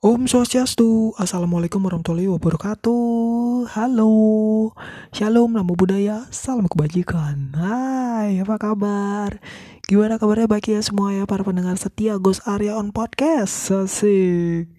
Om 0.00 0.24
Swastiastu, 0.24 1.12
Assalamualaikum 1.20 1.76
warahmatullahi 1.84 2.24
wabarakatuh. 2.32 3.68
Halo, 3.68 4.72
Shalom, 5.12 5.52
Namo 5.52 5.76
Buddhaya, 5.76 6.24
Salam 6.32 6.72
Kebajikan. 6.72 7.52
Hai, 7.52 8.40
apa 8.40 8.56
kabar? 8.56 9.44
Gimana 9.84 10.16
kabarnya 10.16 10.48
baik 10.48 10.72
ya 10.72 10.80
semua 10.80 11.12
ya 11.12 11.28
para 11.28 11.44
pendengar 11.44 11.76
setia 11.76 12.16
Gus 12.16 12.40
Arya 12.48 12.80
on 12.80 12.96
Podcast? 12.96 13.68
Asik. 13.68 14.72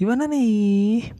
Gimana 0.00 0.32
nih? 0.32 1.12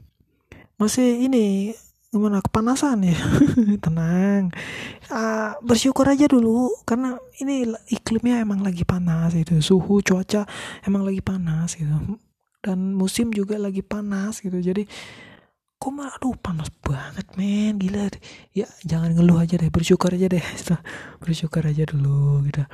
Masih 0.81 1.29
ini 1.29 1.77
gimana 2.09 2.41
kepanasan 2.41 3.05
ya? 3.05 3.13
Tenang. 3.85 4.57
Uh, 5.05 5.53
bersyukur 5.61 6.09
aja 6.09 6.25
dulu 6.25 6.73
karena 6.81 7.21
ini 7.37 7.69
iklimnya 7.93 8.41
emang 8.41 8.65
lagi 8.65 8.81
panas 8.89 9.37
itu. 9.37 9.61
Suhu 9.61 10.01
cuaca 10.01 10.49
emang 10.81 11.05
lagi 11.05 11.21
panas 11.21 11.77
gitu 11.77 12.17
dan 12.65 12.97
musim 12.97 13.29
juga 13.29 13.61
lagi 13.61 13.85
panas 13.85 14.41
gitu. 14.41 14.57
Jadi 14.57 14.89
kok 15.77 15.91
mah 15.93 16.17
aduh 16.17 16.33
panas 16.33 16.73
banget 16.81 17.29
men. 17.37 17.77
Gila 17.77 18.09
ya 18.57 18.65
jangan 18.81 19.13
ngeluh 19.13 19.37
aja 19.37 19.61
deh. 19.61 19.69
Bersyukur 19.69 20.17
aja 20.17 20.25
deh. 20.25 20.41
Bersyukur 21.21 21.61
aja 21.61 21.85
dulu 21.85 22.41
gitu. 22.49 22.65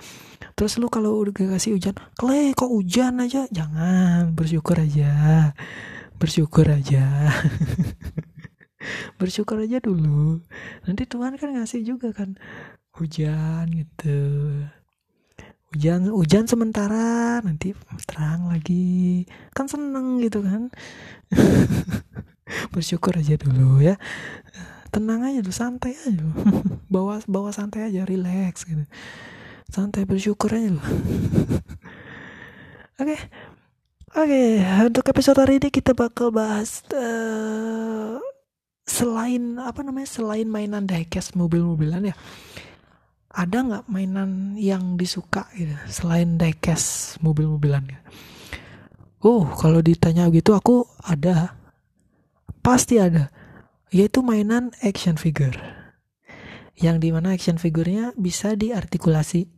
Terus 0.55 0.79
lu 0.79 0.87
kalau 0.87 1.19
udah 1.19 1.35
kasih 1.35 1.75
hujan 1.75 1.99
kle 2.15 2.55
kok 2.55 2.71
hujan 2.71 3.19
aja? 3.19 3.51
Jangan. 3.51 4.31
Bersyukur 4.31 4.79
aja. 4.79 5.51
Bersyukur 6.15 6.71
aja. 6.71 7.35
Bersyukur 9.19 9.59
aja 9.59 9.83
dulu. 9.83 10.39
Nanti 10.87 11.03
Tuhan 11.03 11.35
kan 11.35 11.51
ngasih 11.51 11.83
juga 11.83 12.15
kan 12.15 12.39
hujan 12.95 13.67
gitu 13.71 14.19
hujan 15.71 16.11
hujan 16.11 16.45
sementara 16.47 17.39
nanti 17.39 17.71
terang 18.07 18.51
lagi. 18.51 19.23
Kan 19.55 19.71
seneng 19.71 20.19
gitu 20.19 20.43
kan. 20.43 20.67
Bersyukur 22.75 23.15
aja 23.15 23.39
dulu 23.39 23.79
ya. 23.79 23.95
Tenang 24.91 25.23
aja 25.23 25.39
tuh 25.39 25.55
santai 25.55 25.95
aja 25.95 26.27
bawa 26.93 27.23
bawa 27.23 27.55
santai 27.55 27.87
aja 27.87 28.03
relax 28.03 28.67
gitu. 28.67 28.83
Santai 29.71 30.03
bersyukur 30.03 30.51
aja 30.51 30.67
loh 30.67 30.83
oke. 32.99 33.15
Oke 34.11 34.59
untuk 34.83 35.07
episode 35.07 35.39
hari 35.39 35.63
ini 35.63 35.71
kita 35.71 35.95
bakal 35.95 36.35
bahas 36.35 36.83
uh, 36.91 38.19
selain 38.83 39.55
apa 39.55 39.87
namanya 39.87 40.11
selain 40.11 40.51
mainan 40.51 40.83
diecast 40.83 41.39
mobil-mobilan 41.39 42.11
ya 42.11 42.15
ada 43.31 43.57
nggak 43.63 43.85
mainan 43.87 44.59
yang 44.59 44.99
disuka 44.99 45.47
gitu 45.55 45.75
selain 45.87 46.35
diecast 46.35 47.17
mobil-mobilan 47.23 47.87
oh 49.21 49.45
kalau 49.57 49.79
ditanya 49.79 50.27
gitu 50.33 50.57
aku 50.57 50.85
ada. 51.05 51.57
Pasti 52.61 53.01
ada. 53.01 53.33
Yaitu 53.89 54.21
mainan 54.21 54.73
action 54.81 55.17
figure. 55.17 55.55
Yang 56.77 56.97
di 57.01 57.09
mana 57.13 57.33
action 57.33 57.57
figurnya 57.57 58.13
bisa 58.17 58.53
diartikulasi. 58.57 59.49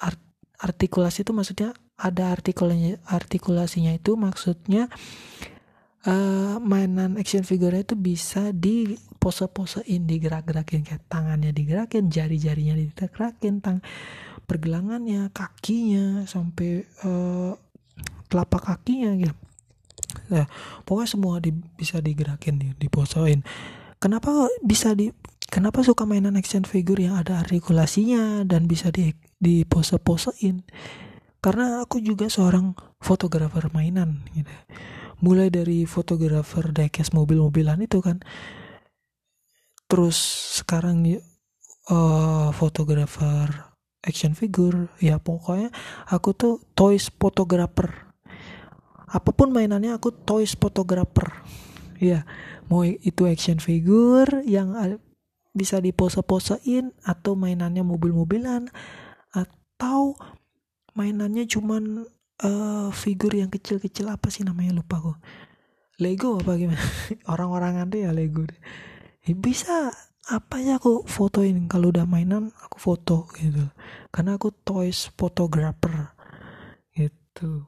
Art 0.00 0.20
artikulasi 0.60 1.24
itu 1.24 1.32
maksudnya 1.32 1.76
ada 2.00 2.32
artikulasinya 2.32 3.04
artikulasinya 3.04 3.92
itu 3.92 4.16
maksudnya 4.16 4.88
uh, 6.08 6.56
mainan 6.60 7.20
action 7.20 7.44
figure 7.44 7.76
itu 7.76 7.92
bisa 7.96 8.52
di 8.56 8.96
pose-posein 9.20 10.08
digerak-gerakin 10.08 10.80
kayak 10.80 11.04
tangannya 11.12 11.52
digerakin 11.52 12.08
jari-jarinya 12.08 12.74
digerakin 12.74 13.60
tang 13.60 13.84
pergelangannya 14.48 15.28
kakinya 15.30 16.24
sampai 16.24 16.88
uh, 17.04 17.52
telapak 18.32 18.64
kakinya 18.64 19.12
gitu. 19.20 19.36
Ya 20.32 20.48
pokoknya 20.88 21.08
semua 21.12 21.38
di, 21.38 21.52
bisa 21.52 22.00
digerakin 22.00 22.58
nih 22.58 22.70
diposein 22.80 23.44
kenapa 24.00 24.48
bisa 24.64 24.96
di 24.96 25.12
kenapa 25.52 25.84
suka 25.84 26.08
mainan 26.08 26.34
action 26.34 26.64
figure 26.64 26.98
yang 26.98 27.20
ada 27.20 27.44
artikulasinya 27.44 28.48
dan 28.48 28.64
bisa 28.66 28.88
di 28.88 29.12
di 29.36 29.62
pose-posein? 29.68 30.64
Karena 31.40 31.84
aku 31.84 32.00
juga 32.00 32.28
seorang 32.28 32.76
fotografer 33.00 33.68
mainan 33.72 34.24
gitu. 34.32 34.50
Mulai 35.20 35.52
dari 35.52 35.84
fotografer 35.84 36.72
diecast 36.72 37.12
mobil-mobilan 37.12 37.84
itu 37.84 38.00
kan 38.00 38.24
terus 39.90 40.16
sekarang 40.62 41.02
uh, 41.90 42.54
fotografer 42.54 43.50
action 44.06 44.38
figure 44.38 44.88
ya 45.02 45.18
pokoknya 45.18 45.74
aku 46.08 46.32
tuh 46.32 46.54
toys 46.78 47.10
photographer 47.10 48.14
apa 49.10 49.30
pun 49.34 49.50
mainannya 49.50 49.98
aku 49.98 50.14
toys 50.14 50.54
photographer 50.54 51.42
ya 51.98 52.22
mau 52.70 52.86
itu 52.86 53.26
action 53.26 53.58
figure 53.58 54.46
yang 54.46 54.72
bisa 55.50 55.82
dipose-posein 55.82 56.94
atau 57.02 57.34
mainannya 57.34 57.82
mobil-mobilan 57.82 58.70
atau 59.34 60.14
mainannya 60.94 61.50
cuman 61.50 62.06
uh, 62.46 62.88
figur 62.94 63.34
yang 63.34 63.50
kecil-kecil 63.50 64.06
apa 64.06 64.30
sih 64.30 64.46
namanya 64.46 64.78
lupa 64.78 65.02
kok 65.02 65.18
Lego 66.00 66.40
apa 66.40 66.56
gimana? 66.56 66.80
Orang-orang 67.32 67.84
ada 67.84 67.96
ya 67.98 68.10
Lego 68.14 68.48
ya, 69.30 69.36
bisa 69.38 69.76
apa 70.30 70.62
ya 70.62 70.78
aku 70.78 71.06
fotoin? 71.06 71.66
Kalau 71.66 71.90
udah 71.90 72.06
mainan 72.06 72.54
aku 72.62 72.76
foto 72.78 73.26
gitu. 73.34 73.66
Karena 74.14 74.38
aku 74.38 74.54
toys 74.62 75.10
photographer 75.18 76.14
gitu. 76.94 77.66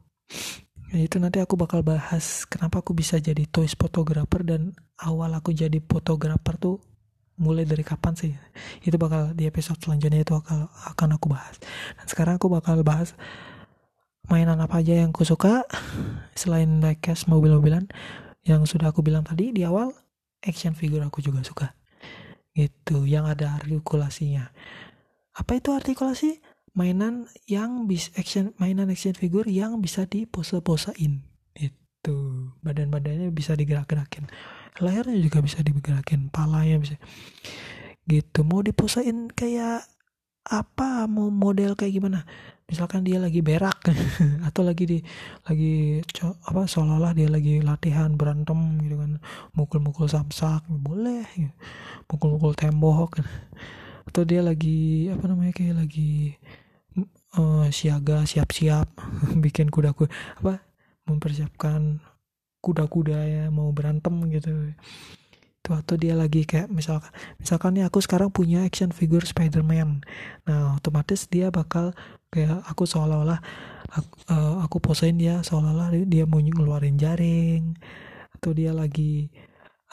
Ya, 0.92 1.08
itu 1.08 1.16
nanti 1.16 1.40
aku 1.40 1.56
bakal 1.56 1.80
bahas 1.80 2.44
kenapa 2.44 2.84
aku 2.84 2.92
bisa 2.92 3.16
jadi 3.16 3.48
toys 3.48 3.72
photographer 3.72 4.44
dan 4.44 4.76
awal 5.00 5.32
aku 5.32 5.56
jadi 5.56 5.80
fotografer 5.80 6.54
tuh 6.60 6.76
mulai 7.40 7.64
dari 7.64 7.80
kapan 7.80 8.12
sih. 8.12 8.32
Itu 8.84 9.00
bakal 9.00 9.32
di 9.32 9.48
episode 9.48 9.80
selanjutnya 9.80 10.20
itu 10.22 10.36
akan 10.36 10.68
akan 10.94 11.08
aku 11.16 11.32
bahas. 11.32 11.56
Dan 11.96 12.06
sekarang 12.06 12.36
aku 12.36 12.52
bakal 12.52 12.84
bahas 12.84 13.16
mainan 14.30 14.60
apa 14.62 14.78
aja 14.78 15.02
yang 15.02 15.10
aku 15.10 15.26
suka 15.26 15.66
selain 16.38 16.78
diecast 16.78 17.26
mobil-mobilan 17.26 17.90
yang 18.46 18.62
sudah 18.68 18.94
aku 18.94 19.02
bilang 19.02 19.26
tadi 19.26 19.50
di 19.50 19.66
awal 19.66 19.90
action 20.42 20.74
figure 20.74 21.02
aku 21.02 21.22
juga 21.22 21.40
suka. 21.46 21.74
Gitu 22.52 23.08
yang 23.08 23.24
ada 23.24 23.56
artikulasinya. 23.56 24.52
Apa 25.32 25.56
itu 25.56 25.72
artikulasi? 25.72 26.44
Mainan 26.72 27.28
yang 27.44 27.84
bis 27.84 28.08
action 28.16 28.56
mainan 28.56 28.88
action 28.88 29.12
figure 29.12 29.48
yang 29.48 29.80
bisa 29.80 30.04
dipose-posein. 30.08 31.24
Itu 31.52 32.16
badan-badannya 32.64 33.28
bisa 33.32 33.56
digerak-gerakin. 33.56 34.28
Lehernya 34.80 35.20
juga 35.20 35.44
bisa 35.44 35.60
digerakin 35.60 36.32
palanya 36.32 36.80
bisa. 36.80 36.96
Gitu 38.08 38.40
mau 38.44 38.64
diposein 38.64 39.28
kayak 39.32 39.84
apa? 40.48 41.06
Mau 41.06 41.28
model 41.28 41.76
kayak 41.76 41.92
gimana 41.92 42.24
misalkan 42.72 43.04
dia 43.04 43.20
lagi 43.20 43.44
berak 43.44 43.84
atau 44.48 44.64
lagi 44.64 44.84
di 44.88 44.98
lagi 45.44 46.00
apa 46.48 46.64
seolah-olah 46.64 47.12
dia 47.12 47.28
lagi 47.28 47.60
latihan 47.60 48.16
berantem 48.16 48.80
gitu 48.80 48.96
kan 48.96 49.20
mukul-mukul 49.52 50.08
samsak 50.08 50.64
boleh 50.72 51.28
gitu. 51.36 51.52
mukul-mukul 52.08 52.56
tembok 52.56 53.20
atau 54.08 54.24
dia 54.24 54.40
lagi 54.40 55.12
apa 55.12 55.24
namanya 55.28 55.52
kayak 55.52 55.84
lagi 55.84 56.40
uh, 57.36 57.68
siaga 57.68 58.24
siap-siap 58.24 58.88
bikin 59.44 59.68
kuda-kuda 59.68 60.08
apa 60.40 60.64
mempersiapkan 61.04 62.00
kuda-kuda 62.64 63.18
ya 63.28 63.44
mau 63.52 63.68
berantem 63.68 64.16
gitu 64.32 64.72
itu 65.62 65.70
atau 65.78 65.94
dia 65.94 66.18
lagi 66.18 66.42
kayak 66.42 66.66
misalkan 66.74 67.14
misalkan 67.38 67.78
nih 67.78 67.86
aku 67.86 68.02
sekarang 68.02 68.34
punya 68.34 68.66
action 68.66 68.90
figure 68.90 69.22
Spider-Man. 69.22 70.02
Nah 70.50 70.74
otomatis 70.74 71.30
dia 71.30 71.54
bakal 71.54 71.94
kayak 72.34 72.66
aku 72.66 72.82
seolah-olah 72.82 73.38
aku, 73.94 74.12
uh, 74.26 74.34
eh, 74.34 74.54
aku 74.66 74.76
posain 74.82 75.14
dia 75.14 75.38
seolah-olah 75.46 75.94
dia 76.02 76.26
mau 76.26 76.42
ngeluarin 76.42 76.98
jaring 76.98 77.78
atau 78.34 78.50
dia 78.50 78.74
lagi 78.74 79.30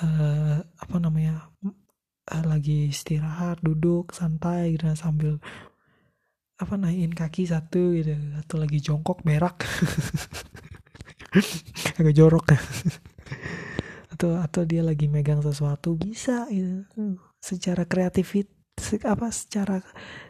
uh, 0.01 0.57
apa 0.57 0.95
namanya 0.97 1.53
uh, 1.61 2.43
lagi 2.49 2.89
istirahat 2.89 3.61
duduk 3.61 4.09
santai 4.09 4.73
gitu 4.73 4.89
sambil 4.97 5.37
apa 6.57 6.73
naikin 6.81 7.13
kaki 7.13 7.45
satu 7.45 7.93
gitu 7.93 8.17
atau 8.41 8.57
lagi 8.57 8.81
jongkok 8.81 9.21
berak. 9.21 9.63
Agak 12.01 12.13
jorok. 12.17 12.51
ya 12.51 12.57
atau 14.19 14.35
atau 14.35 14.67
dia 14.67 14.83
lagi 14.83 15.07
megang 15.07 15.39
sesuatu 15.39 15.95
bisa 15.95 16.43
gitu. 16.51 17.15
Secara 17.39 17.87
kreatif 17.87 18.35
apa 19.07 19.31
secara 19.31 19.79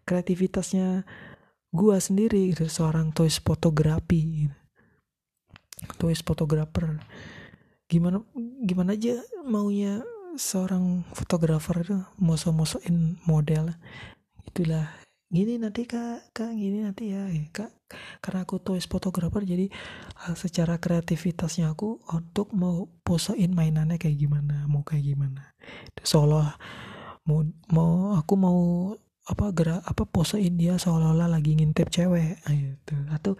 kreativitasnya 0.05 1.01
gua 1.73 1.97
sendiri 1.97 2.53
gitu 2.53 2.69
seorang 2.69 3.09
toys 3.09 3.41
fotografi. 3.41 4.45
Gitu. 4.45 4.57
toys 5.97 6.21
fotografer. 6.21 7.01
Gimana 7.89 8.21
gimana 8.61 8.93
aja 8.93 9.25
maunya 9.41 10.05
seorang 10.37 11.01
fotografer 11.17 11.81
itu 11.81 11.97
moso-mosoin 12.21 13.17
model. 13.25 13.73
Itulah 14.45 14.85
gini 15.29 15.61
nanti 15.61 15.85
kak. 15.85 16.33
Kak 16.33 16.51
gini 16.57 16.81
nanti 16.81 17.13
ya. 17.13 17.29
Ya, 17.29 17.45
kak. 17.53 17.69
Karena 18.21 18.45
aku 18.45 18.57
toys 18.61 18.89
fotografer 18.89 19.45
jadi 19.45 19.69
uh, 20.25 20.35
secara 20.37 20.81
kreativitasnya 20.81 21.69
aku 21.73 22.01
untuk 22.09 22.53
mau 22.53 22.89
posein 23.05 23.53
mainannya 23.53 23.97
kayak 24.01 24.17
gimana 24.17 24.65
mau 24.65 24.81
kayak 24.81 25.05
gimana. 25.05 25.53
Seolah 26.01 26.57
mau 27.29 27.45
mau 27.69 28.17
aku 28.17 28.33
mau 28.37 28.59
apa 29.29 29.53
gerak 29.53 29.85
apa 29.85 30.03
posein 30.09 30.57
dia 30.57 30.81
seolah-olah 30.81 31.29
lagi 31.29 31.53
ngintip 31.53 31.93
cewek. 31.93 32.41
Ah, 32.49 32.53
gitu. 32.53 32.95
Atau 33.13 33.33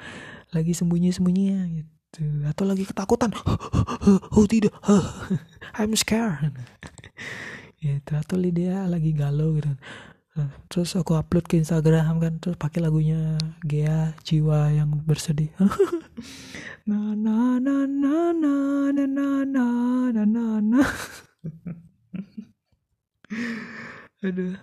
lagi 0.53 0.77
sembunyi-sembunyi 0.77 1.45
gitu. 1.81 2.25
Atau 2.45 2.69
lagi 2.69 2.86
ketakutan. 2.86 3.33
Oh 4.33 4.47
tidak. 4.47 4.74
I'm 5.77 5.94
scared. 5.94 6.56
Gitu. 7.80 8.12
Atau 8.12 8.36
dia 8.51 8.83
lagi 8.91 9.15
galau 9.15 9.56
gitu 9.56 9.71
terus 10.71 10.95
aku 10.95 11.18
upload 11.18 11.50
ke 11.50 11.59
Instagram 11.59 12.24
kan 12.24 12.39
terus 12.39 12.56
pakai 12.56 12.86
lagunya 12.86 13.36
Gea 13.65 14.15
jiwa 14.24 14.71
yang 14.71 15.03
bersedih. 15.03 15.51
Na 16.89 17.13
na 17.13 17.62
na 17.62 17.86
na 17.86 18.33
na 18.33 18.56
na 18.81 19.06
na 19.06 19.45
na 19.45 19.65
na 20.09 20.24
na 20.25 20.45
na. 20.57 20.81
Aduh. 24.25 24.57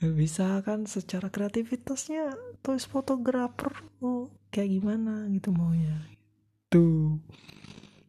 Bisa 0.00 0.64
kan 0.64 0.88
secara 0.88 1.28
kreativitasnya 1.28 2.32
toys 2.64 2.88
fotografer 2.88 3.76
oh, 4.00 4.32
kayak 4.48 4.80
gimana 4.80 5.28
gitu 5.28 5.52
maunya. 5.52 6.00
Tuh. 6.72 7.20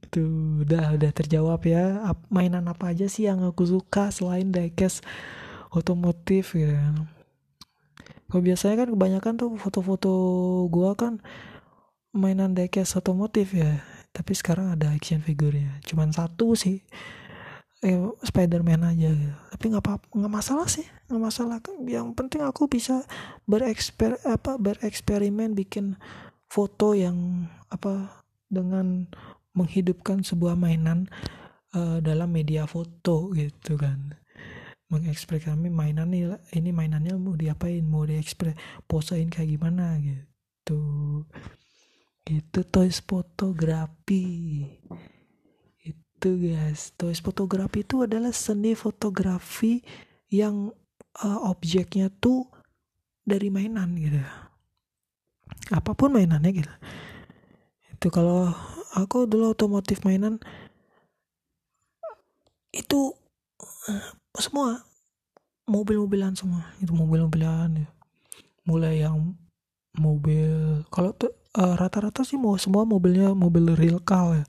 Tuh 0.07 0.63
udah 0.63 0.95
udah 0.95 1.12
terjawab 1.12 1.68
ya. 1.68 2.00
Mainan 2.31 2.71
apa 2.71 2.95
aja 2.95 3.12
sih 3.12 3.27
yang 3.27 3.44
aku 3.44 3.68
suka 3.68 4.15
selain 4.15 4.56
diecast 4.56 5.03
otomotif 5.72 6.54
gitu 6.54 6.76
kalau 8.32 8.48
biasanya 8.48 8.88
kan 8.88 8.90
kebanyakan 8.96 9.34
tuh 9.36 9.52
foto-foto 9.60 10.12
gua 10.72 10.96
kan 10.96 11.20
mainan 12.16 12.56
diecast 12.56 12.96
otomotif 12.96 13.52
ya. 13.52 13.84
Tapi 14.16 14.32
sekarang 14.32 14.72
ada 14.72 14.96
action 14.96 15.20
figure-nya. 15.20 15.84
Cuman 15.84 16.16
satu 16.16 16.56
sih. 16.56 16.80
Eh, 17.82 17.98
Spiderman 18.22 18.86
aja 18.86 19.10
gitu. 19.10 19.34
tapi 19.50 19.74
nggak 19.74 19.84
apa 19.84 20.00
nggak 20.16 20.32
masalah 20.32 20.68
sih. 20.72 20.88
Nggak 21.12 21.24
masalah. 21.28 21.58
Yang 21.84 22.08
penting 22.16 22.42
aku 22.48 22.72
bisa 22.72 23.04
bereksper 23.50 24.16
apa 24.24 24.56
bereksperimen 24.56 25.52
bikin 25.52 26.00
foto 26.48 26.96
yang 26.96 27.52
apa 27.68 28.24
dengan 28.48 29.12
menghidupkan 29.52 30.24
sebuah 30.24 30.56
mainan 30.56 31.12
uh, 31.76 32.00
dalam 32.00 32.32
media 32.32 32.64
foto 32.64 33.36
gitu 33.36 33.76
kan 33.76 34.21
mengekspresikan 34.92 35.56
mainan 35.72 36.12
ini 36.52 36.70
mainannya 36.76 37.16
mau 37.16 37.34
diapain? 37.40 37.82
Mau 37.88 38.04
diekspres 38.04 38.60
posein 38.86 39.32
kayak 39.32 39.56
gimana? 39.56 39.96
Gitu. 40.04 40.82
Itu 42.28 42.60
toys 42.68 43.00
fotografi. 43.00 44.68
Itu 45.82 46.30
guys. 46.38 46.92
Toys 47.00 47.24
fotografi 47.24 47.88
itu 47.88 48.04
adalah 48.04 48.36
seni 48.36 48.76
fotografi 48.76 49.80
yang 50.28 50.76
uh, 51.24 51.40
objeknya 51.48 52.12
tuh 52.12 52.52
dari 53.24 53.48
mainan 53.48 53.96
gitu. 53.96 54.20
Apa 55.72 55.96
pun 55.96 56.12
mainannya 56.12 56.52
gitu. 56.52 56.74
Itu 57.96 58.08
kalau 58.12 58.52
aku 58.92 59.24
dulu 59.24 59.56
otomotif 59.56 60.04
mainan 60.04 60.36
itu 62.72 63.16
semua. 64.39 64.80
Mobil-mobilan 65.68 66.36
semua. 66.36 66.72
Itu 66.80 66.95
mobil-mobilan 66.95 67.69
ya. 67.75 67.89
Mulai 68.63 69.04
yang 69.04 69.36
mobil 70.00 70.83
kalau 70.88 71.12
tuh 71.12 71.36
uh, 71.60 71.75
rata-rata 71.75 72.24
sih 72.24 72.39
mau 72.39 72.56
semua 72.56 72.88
mobilnya 72.88 73.36
mobil 73.36 73.75
real 73.75 74.00
car 74.00 74.39
ya. 74.39 74.45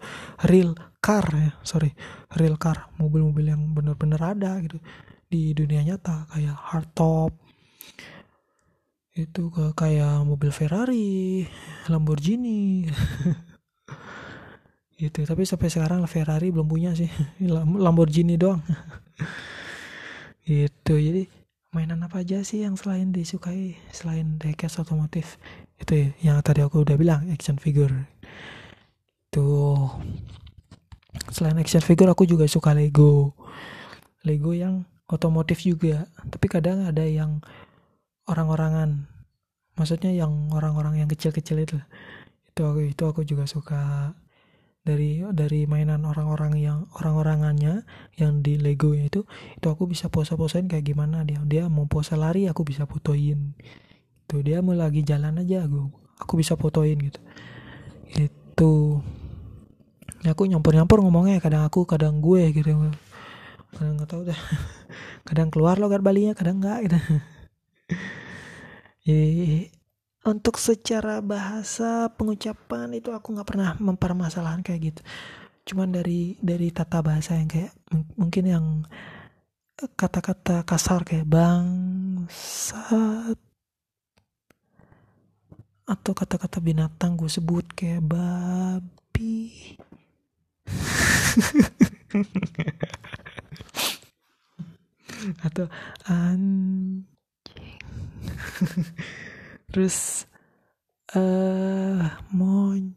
Real 0.47 0.79
car 1.03 1.27
ya. 1.35 1.51
Sorry. 1.67 1.91
Real 2.39 2.55
car. 2.59 2.91
Mobil-mobil 2.99 3.51
yang 3.51 3.63
bener-bener 3.75 4.21
ada 4.23 4.59
gitu. 4.63 4.79
Di 5.27 5.51
dunia 5.57 5.83
nyata. 5.83 6.31
Kayak 6.31 6.59
hardtop. 6.59 7.33
Itu 9.13 9.53
ke 9.53 9.77
kayak 9.77 10.25
mobil 10.25 10.55
Ferrari 10.55 11.45
Lamborghini. 11.91 12.87
Gitu. 15.03 15.27
Tapi 15.27 15.43
sampai 15.43 15.67
sekarang 15.67 16.07
Ferrari 16.07 16.55
belum 16.55 16.71
punya 16.71 16.95
sih. 16.95 17.11
Lamborghini 17.83 18.39
doang 18.39 18.63
gitu. 20.53 21.01
Jadi 21.01 21.23
mainan 21.73 22.05
apa 22.05 22.21
aja 22.21 22.45
sih 22.45 22.61
yang 22.65 22.77
selain 22.77 23.17
disukai 23.17 23.81
selain 23.89 24.37
diecast 24.37 24.85
otomotif? 24.85 25.41
Itu 25.81 25.97
ya, 25.97 26.09
yang 26.21 26.37
tadi 26.45 26.61
aku 26.61 26.85
udah 26.85 26.97
bilang 27.01 27.33
action 27.33 27.57
figure. 27.57 27.93
Tuh 29.33 29.89
selain 31.33 31.57
action 31.57 31.81
figure 31.81 32.13
aku 32.13 32.29
juga 32.29 32.45
suka 32.45 32.77
Lego. 32.77 33.33
Lego 34.23 34.53
yang 34.53 34.85
otomotif 35.09 35.65
juga. 35.65 36.05
Tapi 36.29 36.47
kadang 36.53 36.85
ada 36.85 37.03
yang 37.03 37.41
orang-orangan. 38.29 39.09
Maksudnya 39.73 40.13
yang 40.13 40.53
orang-orang 40.53 41.01
yang 41.01 41.09
kecil-kecil 41.09 41.65
itu. 41.65 41.79
Itu 42.53 42.61
aku 42.69 42.81
itu 42.93 43.05
aku 43.09 43.25
juga 43.25 43.49
suka 43.49 44.13
dari 44.83 45.23
dari 45.31 45.63
mainan 45.71 46.03
orang-orang 46.03 46.59
yang 46.59 46.79
orang-orangannya 46.99 47.87
yang 48.19 48.43
di 48.43 48.59
Lego 48.59 48.91
itu 48.99 49.23
itu 49.55 49.67
aku 49.71 49.87
bisa 49.87 50.11
pose-posein 50.11 50.67
kayak 50.67 50.83
gimana 50.83 51.23
dia. 51.23 51.39
Dia 51.47 51.71
mau 51.71 51.87
pose 51.87 52.19
lari 52.19 52.51
aku 52.51 52.67
bisa 52.67 52.83
fotoin. 52.87 53.55
Itu 54.27 54.43
dia 54.43 54.59
mau 54.59 54.75
lagi 54.75 55.07
jalan 55.07 55.39
aja 55.39 55.67
aku 55.67 55.87
aku 56.19 56.33
bisa 56.43 56.59
fotoin 56.59 56.99
gitu. 56.99 57.21
Itu 58.19 59.03
ya, 60.27 60.35
aku 60.35 60.51
nyampur-nyampur 60.51 60.99
ngomongnya 61.03 61.39
kadang 61.39 61.63
aku 61.63 61.87
kadang 61.87 62.19
gue 62.19 62.51
gitu. 62.51 62.75
Kadang 63.73 63.95
nggak 64.03 64.11
tahu 64.11 64.23
dah. 64.29 64.37
Kadang 65.29 65.55
keluar 65.55 65.79
logat 65.79 66.03
balinya 66.03 66.35
kadang 66.35 66.59
enggak 66.59 66.79
gitu 66.91 66.99
untuk 70.23 70.55
secara 70.55 71.19
bahasa 71.19 72.07
pengucapan 72.15 72.95
itu 72.95 73.11
aku 73.11 73.35
nggak 73.35 73.49
pernah 73.49 73.75
mempermasalahkan 73.83 74.63
kayak 74.63 74.95
gitu. 74.95 75.03
Cuman 75.67 75.91
dari 75.91 76.39
dari 76.39 76.71
tata 76.71 77.03
bahasa 77.03 77.35
yang 77.39 77.51
kayak 77.51 77.75
mungkin 78.15 78.45
yang 78.47 78.87
kata-kata 79.99 80.63
kasar 80.63 81.03
kayak 81.03 81.27
bangsat 81.27 83.35
atau 85.83 86.15
kata-kata 86.15 86.63
binatang 86.63 87.19
gue 87.19 87.27
sebut 87.27 87.67
kayak 87.75 88.07
babi. 88.07 89.75
Atau 95.47 95.71
anjing 96.07 97.03
terus 99.73 100.29
uh, 101.17 102.13
monyet. 102.29 102.93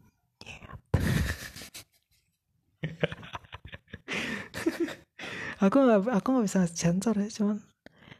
Aku 5.56 5.76
nggak 5.80 6.12
aku 6.12 6.26
nggak 6.36 6.46
bisa 6.46 6.68
sensor 6.68 7.16
ya 7.16 7.32
cuman 7.32 7.56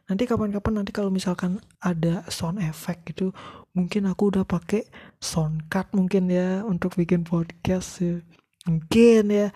nanti 0.08 0.24
kapan-kapan 0.24 0.80
nanti 0.80 0.88
kalau 0.94 1.12
misalkan 1.12 1.60
ada 1.84 2.24
sound 2.32 2.62
effect 2.64 3.04
gitu 3.12 3.36
mungkin 3.76 4.08
aku 4.08 4.32
udah 4.32 4.48
pakai 4.48 4.88
sound 5.20 5.68
card 5.68 5.92
mungkin 5.92 6.32
ya 6.32 6.64
untuk 6.64 6.96
bikin 6.96 7.28
podcast 7.28 8.00
ya. 8.00 8.24
mungkin 8.64 9.28
ya. 9.28 9.52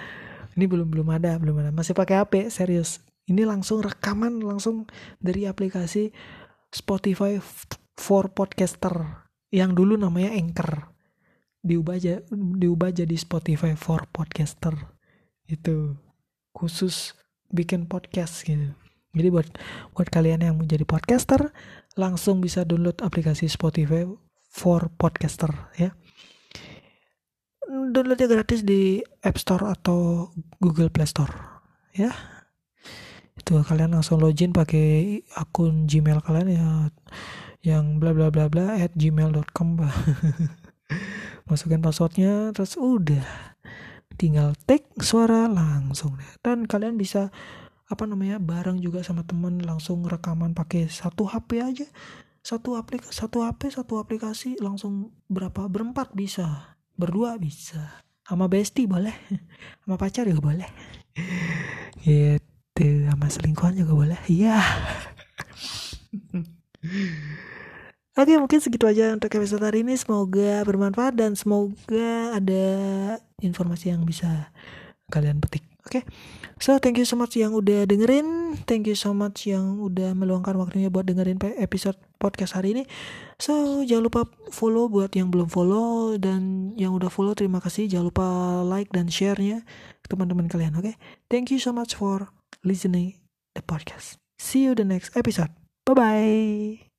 Ini 0.61 0.64
belum 0.69 0.92
belum 0.92 1.09
ada 1.09 1.40
belum 1.40 1.57
ada. 1.64 1.71
Masih 1.73 1.97
pakai 1.97 2.21
HP 2.21 2.52
serius. 2.52 3.00
Ini 3.25 3.49
langsung 3.49 3.80
rekaman 3.80 4.45
langsung 4.45 4.85
dari 5.23 5.49
aplikasi 5.49 6.12
Spotify 6.69 7.40
for 8.00 8.33
podcaster 8.33 9.28
yang 9.52 9.76
dulu 9.76 10.00
namanya 10.00 10.33
Anchor. 10.33 10.88
Diubah 11.61 12.00
aja 12.00 12.25
diubah 12.33 12.97
jadi 12.97 13.12
Spotify 13.21 13.76
for 13.76 14.09
podcaster. 14.09 14.73
Itu 15.45 16.00
khusus 16.57 17.12
bikin 17.52 17.85
podcast 17.85 18.49
gitu. 18.49 18.73
Jadi 19.12 19.28
buat 19.28 19.49
buat 19.92 20.09
kalian 20.09 20.40
yang 20.40 20.57
menjadi 20.57 20.88
podcaster 20.88 21.52
langsung 21.99 22.40
bisa 22.40 22.64
download 22.64 23.04
aplikasi 23.04 23.50
Spotify 23.50 24.09
for 24.49 24.88
podcaster 24.97 25.52
ya. 25.76 25.92
Downloadnya 27.69 28.26
gratis 28.26 28.64
di 28.64 29.04
App 29.21 29.37
Store 29.37 29.69
atau 29.69 30.30
Google 30.62 30.88
Play 30.88 31.07
Store 31.11 31.35
ya. 31.92 32.14
Itu 33.37 33.61
kalian 33.61 33.99
langsung 33.99 34.23
login 34.23 34.54
pakai 34.54 35.21
akun 35.37 35.90
Gmail 35.90 36.23
kalian 36.25 36.49
ya 36.49 36.66
yang 37.61 38.00
bla 38.00 38.17
bla 38.17 38.33
bla 38.33 38.49
bla 38.49 38.81
at 38.81 38.97
gmail.com 38.97 39.69
masukin 41.49 41.85
passwordnya 41.85 42.55
terus 42.57 42.81
udah. 42.81 43.52
Tinggal 44.17 44.52
take 44.69 44.88
suara 45.00 45.49
langsung 45.49 46.21
dan 46.45 46.69
kalian 46.69 47.00
bisa 47.00 47.33
apa 47.90 48.05
namanya 48.05 48.38
bareng 48.38 48.79
juga 48.79 49.00
sama 49.02 49.25
temen 49.25 49.64
langsung 49.64 50.05
rekaman 50.05 50.52
pakai 50.52 50.88
satu 50.88 51.29
HP 51.29 51.50
aja. 51.61 51.87
Satu 52.40 52.76
aplikasi 52.76 53.12
satu 53.12 53.45
HP 53.45 53.61
satu 53.76 54.00
aplikasi 54.00 54.57
langsung 54.61 55.12
berapa 55.29 55.69
berempat 55.69 56.12
bisa. 56.17 56.76
Berdua 56.97 57.37
bisa. 57.40 58.05
Sama 58.25 58.49
bestie 58.49 58.88
boleh. 58.88 59.12
Sama 59.85 59.97
pacar 60.00 60.29
juga 60.29 60.52
boleh. 60.52 60.69
Gitu 62.05 63.05
sama 63.05 63.29
selingkuhan 63.29 63.76
juga 63.76 63.93
boleh. 63.93 64.21
Iya 64.25 64.57
Oke 68.19 68.35
mungkin 68.43 68.59
segitu 68.59 68.90
aja 68.90 69.14
untuk 69.14 69.31
episode 69.31 69.62
hari 69.62 69.87
ini. 69.87 69.95
Semoga 69.95 70.67
bermanfaat 70.67 71.14
dan 71.14 71.38
semoga 71.38 72.35
ada 72.35 72.67
informasi 73.38 73.95
yang 73.95 74.02
bisa 74.02 74.50
kalian 75.11 75.38
petik. 75.38 75.62
Oke 75.87 76.02
okay? 76.02 76.05
So 76.61 76.76
thank 76.76 77.00
you 77.00 77.07
so 77.09 77.17
much 77.17 77.38
yang 77.38 77.55
udah 77.55 77.87
dengerin. 77.87 78.59
Thank 78.67 78.90
you 78.90 78.99
so 78.99 79.14
much 79.17 79.49
yang 79.49 79.81
udah 79.81 80.12
meluangkan 80.12 80.59
waktunya 80.59 80.93
buat 80.93 81.09
dengerin 81.09 81.40
episode 81.57 81.97
podcast 82.21 82.59
hari 82.59 82.76
ini. 82.76 82.83
So 83.38 83.81
jangan 83.87 84.11
lupa 84.11 84.21
follow 84.52 84.90
buat 84.90 85.14
yang 85.17 85.33
belum 85.33 85.49
follow 85.49 86.19
Dan 86.21 86.75
yang 86.76 86.93
udah 86.93 87.09
follow 87.09 87.33
terima 87.33 87.62
kasih. 87.62 87.88
Jangan 87.88 88.07
lupa 88.12 88.26
like 88.67 88.93
dan 88.93 89.09
share-nya 89.09 89.64
teman-teman 90.11 90.50
kalian 90.50 90.75
oke? 90.76 90.85
Okay? 90.85 90.95
Thank 91.31 91.55
you 91.55 91.62
so 91.62 91.71
much 91.71 91.95
for 91.95 92.29
listening 92.67 93.17
the 93.55 93.62
podcast. 93.62 94.21
See 94.37 94.67
you 94.67 94.75
the 94.76 94.85
next 94.85 95.14
episode. 95.17 95.55
Bye 95.87 95.95
bye 95.97 96.89